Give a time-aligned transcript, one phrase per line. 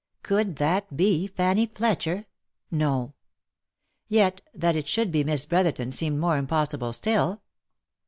[0.23, 2.25] Could that be Fanny Fletcher?
[2.71, 3.13] No.
[4.07, 7.43] Yet that it should be Miss Brotherton seemed more impossible still.